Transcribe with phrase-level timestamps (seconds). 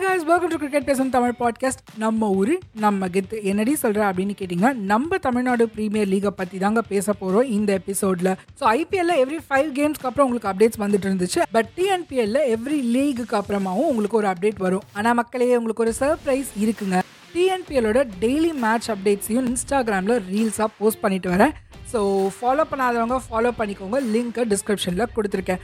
[0.00, 3.42] Hi guys welcome to cricket பேசும் Tamil podcast நம்ம ஊர் நம்ம கெத்து.
[3.42, 8.30] என்னடி சொல்கிற அப்படின்னு கேட்டிங்கன்னா நம்ம தமிழ்நாடு ப்ரீமியர் லீகை பற்றி தாங்க பேச போகிறோம் இந்த எபிசோடில்
[8.60, 11.40] ஸோ ஐபிஎல்ல எவ்ரி ஃபைவ் கேம்ஸ்க்கு அப்புறம் உங்களுக்கு அப்டேட்ஸ் வந்துட்டு இருந்துச்சு.
[11.52, 14.82] பட் டிஎன்பிஎல்ல எவ்ரி லீகுக்கு அப்புறமாவும் உங்களுக்கு ஒரு அப்டேட் வரும்.
[14.92, 16.98] ஆனால் மக்களே உங்களுக்கு ஒரு சர்ப்ரைஸ் இருக்குங்க.
[17.34, 21.54] டிஎன்பிஎல்லோட டெய்லி மேட்ச் அப்டேட்ஸையும் இன்ஸ்டாகிராமில் ரீல்ஸாக போஸ்ட் பண்ணிட்டு வரேன்.
[21.92, 22.00] ஸோ
[22.38, 24.00] ஃபாலோ பண்ணாதவங்க ஃபாலோ பண்ணிக்கோங்க.
[24.16, 25.62] லிங்க்கை டிஸ்கிரிப்ஷனில் கொடுத்துருக்கேன்.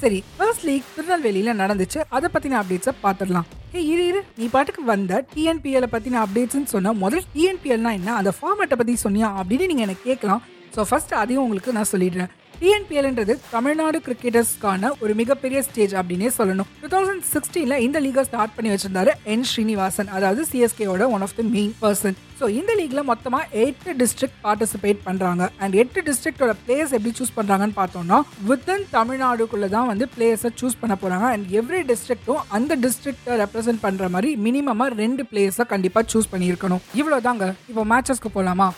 [0.00, 2.00] சரி ஃபர்ஸ்ட் லீக் திருநெல்வேலியில் நடந்துச்சு.
[2.16, 4.20] அதை பற்றின அப்டேட்ஸை பார்த்துடலாம் ஏ இரு இரு.
[4.38, 8.14] நீ பாட்டுக்கு வந்த டிஎன்பிஎல் பற்றின அப்டேட்ஸ்னு சொன்ன முதல் டிஎன்பிஎல்னா என்ன?
[8.20, 10.42] அந்த ஃபார்மேட்டை பற்றி சொன்னியா அப்படின்னு நீங்கள் எனக்கு கேட்கலாம்.
[10.74, 12.30] ஸோ ஃபஸ்ட்டு அதையும் உங்களுக்கு நான் சொல்லிடுறேன்.
[12.62, 16.66] டிஎன்பிஎல்ன்றது தமிழ்நாடு கிரிக்கெட்டர்ஸ்க்கான ஒரு மிகப்பெரிய ஸ்டேஜ் அப்படின்னே சொல்லணும்.
[16.80, 21.44] டூ தௌசண்ட் சிக்ஸ்டீனில் இந்த லீகை ஸ்டார்ட் பண்ணி வச்சிருந்தாரு என் ஸ்ரீனிவாசன் அதாவது சிஎஸ்கேவோட one of the
[21.54, 27.12] main person so இந்த லீக்ல மொத்தமாக எட்டு டிஸ்ட்ரிக்ட் பார்ட்டிசிபேட் பண்ணுறாங்க அண்ட் எட்டு டிஸ்ட்ரிக்டோட பிளேயர்ஸ் எப்படி
[27.20, 28.18] சூஸ் பண்ணுறாங்கன்னு பார்த்தோம்னா
[28.50, 34.08] வித்தின் தமிழ்நாடுக்குள்ளே தான் வந்து பிளேயர்ஸை சூஸ் பண்ண போகிறாங்க அண்ட் எவ்ரி டிஸ்ட்ரிக்ட்டும் அந்த டிஸ்ட்ரிக்டை ரெப்ரசென்ட் பண்ணுற
[34.16, 36.84] மாதிரி மினிமமாக ரெண்டு பிளேயர்ஸை கண்டிப்பாக சூஸ் பண்ணியிருக்கணும்.
[37.00, 38.68] இவ்வளோ தாங்க இப்போ மேட்சஸ்க்கு போகலாமா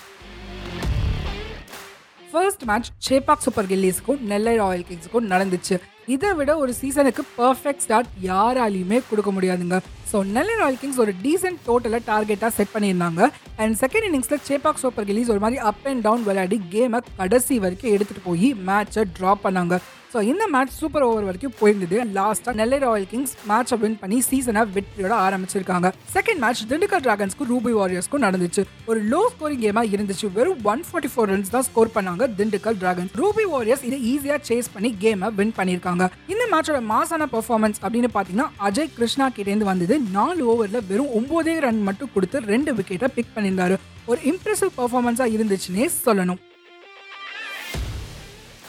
[2.33, 5.77] ஃபர்ஸ்ட் மேட்ச் சேப்பாக் சூப்பர் கில்லிஸ்க்கும் நெல்லை ராயல் கிங்ஸுக்கும் நடந்துச்சு.
[6.14, 9.77] இதை விட ஒரு சீசனுக்கு பர்ஃபெக்ட் ஸ்டார்ட் யாராலையுமே கொடுக்க முடியாதுங்க.
[10.11, 13.28] ஸோ நெல்லை ராயல் கிங்ஸ் ஒரு டீசென்ட் டோட்டலை டார்கெட்டாக செட் பண்ணியிருந்தாங்க.
[13.62, 17.94] அண்ட் செகண்ட் இன்னிங்ஸில் சேப்பாக் சூப்பர் கில்லிஸ் ஒரு மாதிரி அப் அண்ட் டவுன் விளையாடி கேமை கடைசி வரைக்கும்
[17.97, 19.77] எடுத்துகிட்டு போய் மேட்சை ட்ராப் பண்ணாங்க.
[20.12, 21.98] ஸோ இந்த மேட்ச் சூப்பர் ஓவர் வரைக்கும் போயிருந்தது.
[22.16, 25.88] லாஸ்ட்டாக நெல்லை ராயல் கிங்ஸ் மேட்சை வின் பண்ணி சீசனை வெற்றியோட ஆரம்பிச்சிருக்காங்க.
[26.14, 28.64] செகண்ட் மேட்ச் திண்டுக்கல் டிராகன்ஸ்க்கு ரூபி வாரியர்ஸ்க்கும் நடந்துச்சு.
[28.90, 30.28] ஒரு லோ ஸ்கோரிங் கேமாக இருந்துச்சு.
[30.36, 34.70] வெறும் ஒன் ஃபார்ட்டி ஃபோர் ரன்ஸ் தான் ஸ்கோர் பண்ணாங்க திண்டுக்கல் டிராகன்ஸ் ரூபி வாரியர்ஸ் இதை ஈஸியாக சேஸ்
[34.77, 39.94] பண்ணி கேமை வின் பண்ணியிருக்காங்க இந்த மேட்சோட மாசான பெர்ஃபார்மன்ஸ் அப்படின்னு பார்த்தீங்கன்னா அஜய் கிருஷ்ணா கிட்டேருந்து வந்தது.
[40.18, 43.77] நாலு ஓவரில் வெறும் ஒம்போதே ரன் மட்டும் கொடுத்து ரெண்டு விக்கெட்டை பிக் பண்ணியிருந்தாரு
[44.12, 46.42] ஒரு இம்ப்ரெசிவ் பர்ஃபார்மன்ஸாக இருந்துச்சுன்னே சொல்லணும்.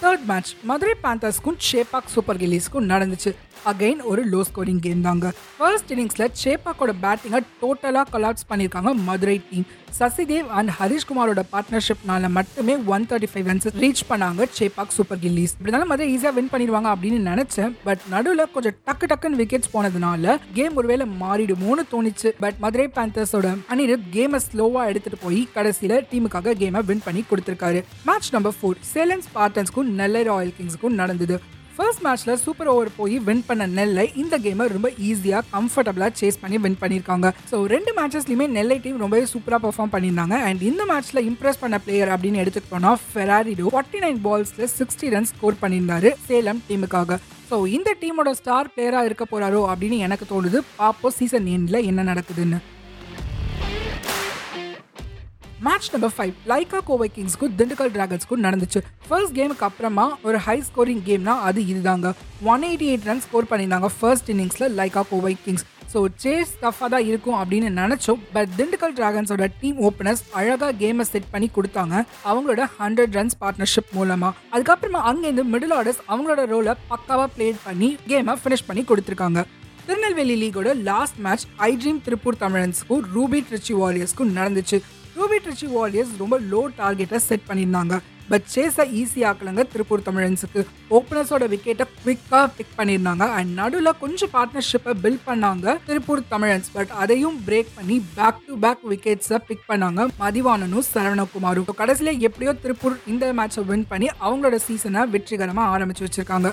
[0.04, 3.32] தேர்ட் மேட்ச் மதுரை பேந்தர்ஸ்க்கும் ஷேபாக் சூப்பர் கில்லிஸ்க்கும் நடந்துச்சு.
[3.72, 5.28] அகைன் ஒரு லோ ஸ்கோரிங் கேம் தாங்க.
[5.60, 9.68] ஃபர்ஸ்ட் இன்னிங்ஸில் சேப்பாக்கோட பேட்டிங்கை டோட்டலாக கொலாப்ஸ் பண்ணியிருக்காங்க மதுரை டீம்
[10.00, 15.54] சசிதேவ் அண்ட் ஹரிஷ்குமாரோட பார்ட்னர்ஷிப்னால மட்டுமே one thirty five runs reach பண்ணாங்க சேப்பாக் சூப்பர் கில்லிஸ்.
[15.58, 17.74] இப்படினாலும் மதுரை ஈஸியாக வின் பண்ணிடுவாங்க அப்படின்னு நினச்சேன்.
[17.88, 22.32] பட் நடுவில் கொஞ்சம் டக்கு டக்குன்னு விக்கெட்ஸ் போனதுனால கேம் ஒருவேளை மாறிடுமோன்னு தோணுச்சு.
[22.44, 27.82] பட் மதுரை பேந்தர்ஸோட அணிரு கேமை ஸ்லோவாக எடுத்துகிட்டு போய் கடைசியில் டீமுக்காக கேமை வின் பண்ணி கொடுத்துருக்காரு.
[28.10, 31.38] மேட்ச் நம்பர் ஃபோர் சேலன்ஸ் பார்ட்டன்ஸ்க்கும் நெல்லை ராயல் கிங்ஸ்க்கும் நடந்தது.
[31.78, 36.58] ஃபர்ஸ்ட் மேட்ச்ல சூப்பர் ஓவர் போய் வின் பண்ண நெல்லை இந்த கேமை ரொம்ப ஈஸியாக கம்ஃபர்டபுளாக சேஸ் பண்ணி
[36.66, 41.62] வின் பண்ணியிருக்காங்க ஸோ ரெண்டு மேட்சஸ்லையுமே நெல்லை டீம் ரொம்பவே சூப்பராக பெர்ஃபார்ம் பண்ணியிருந்தாங்க அண்ட் இந்த மேட்ச்ல இம்ப்ரெஸ்
[41.64, 47.20] பண்ண பிளேயர் அப்படின்னு எடுத்துக்கிட்டோம்னா ஃபெராரிடோ ஃபார்ட்டி நைன் பால்ஸ்ல சிக்ஸ்டி ரன் ஸ்கோர் பண்ணியிருந்தாரு சேலம் டீமுக்காக
[47.50, 50.60] ஸோ இந்த டீமோட ஸ்டார் பிளேயராக இருக்க போறாரோ அப்படின்னு எனக்கு தோணுது.
[50.80, 52.60] பாப்போ சீசன் எண்ணில் என்ன நடக்குதுன்னு.
[55.66, 58.80] Match number five Lyca Kovai கிங்ஸ்க்கும் Dindigul டிராகன்ஸ்க்கும் நடந்துச்சு.
[59.08, 62.08] ஃபர்ஸ்ட் கேமுக்கு அப்புறமா ஒரு ஹை ஸ்கோரிங் கேம்னா அது இதுதாங்க.
[62.54, 67.06] One eighty eight run score பண்ணியிருந்தாங்க ஃபர்ஸ்ட் இன்னிங்ஸில் Lyca Kovai kings so chase டஃபாக தான்
[67.10, 68.22] இருக்கும் அப்படின்னு நினச்சோம்.
[68.36, 71.96] பட் திண்டுக்கல் டிராகன்ஸோட டீம் ஓப்பனர்ஸ் அழகாக கேமை செட் பண்ணி கொடுத்தாங்க.
[72.30, 78.36] அவங்களோட ஹண்ட்ரட் ரன்ஸ் பார்ட்னர்ஷிப் மூலமாக அதுக்கப்புறமா அங்கேருந்து மிடில் ஆர்டர்ஸ் அவங்களோட ரோலை பக்காவாக பிளே பண்ணி கேமை
[78.44, 79.42] ஃபினிஷ் பண்ணி கொடுத்துருக்காங்க.
[79.88, 84.78] Tirunelveli லீகோட last match I dream Tiruppur தமிழன்ஸ்க்கும் Ruby Trichy வாரியர்ஸ்க்கும் நடந்துச்சு.
[85.18, 87.98] ரூபி ட்ரிச்சி வாரியர்ஸ் ரொம்ப லோ டார்கெட்டை செட் பண்ணியிருந்தாங்க.
[88.30, 90.62] பட் சேஸை ஈஸியாக்கலங்க திருப்பூர் தமிழன்ஸுக்கு
[90.98, 93.26] ஓப்பனர்ஸோட விக்கெட்டை குவிக்காக பிக் பண்ணியிருந்தாங்க.
[93.38, 98.86] அண்ட் நடுவில் கொஞ்சம் பார்ட்னர்ஷிப்பை பில்ட் பண்ணாங்க திருப்பூர் தமிழன்ஸ் பட் அதையும் பிரேக் பண்ணி பேக் டு பேக்
[98.92, 101.72] விக்கெட்ஸை பிக் பண்ணாங்க மதிவானனும் சரவணகுமாரும்.
[101.82, 106.52] கடைசியில் எப்படியோ திருப்பூர் இந்த மேட்சை வின் பண்ணி அவங்களோட சீசனை வெற்றிகரமாக ஆரம்பிச்சு வச்சிருக்காங்க.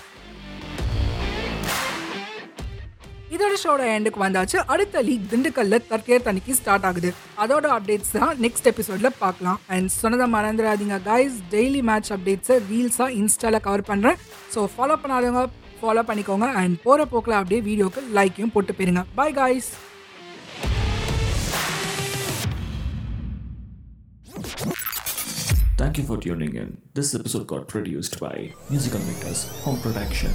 [3.41, 4.57] இதோட ஷோட எண்டுக்கு வந்தாச்சு.
[4.73, 7.11] அடுத்த லீக் திண்டுக்கல்ல தற்கேர் தனிக்கு ஸ்டார்ட் ஆகுது.
[7.43, 9.59] அதோட அப்டேட்ஸ் தான் நெக்ஸ்ட் எபிசோட்ல பார்க்கலாம்.
[9.75, 14.19] அண்ட் சொன்னதை மறந்துடாதீங்க கைஸ் டெய்லி மேட்ச் அப்டேட்ஸை ரீல்ஸாக இன்ஸ்டால கவர் பண்ணுறேன்
[14.55, 15.45] ஸோ ஃபாலோ பண்ணாதவங்க
[15.81, 16.49] ஃபாலோ பண்ணிக்கோங்க.
[16.63, 19.05] அண்ட் போகிற போக்கில் அப்படியே வீடியோக்கு லைக்கையும் போட்டு போயிருங்க.
[19.21, 19.71] Bye guys
[25.81, 26.71] Thank you for tuning in.
[26.99, 28.37] This episode got produced by
[28.73, 30.35] Musical Makers Home Production.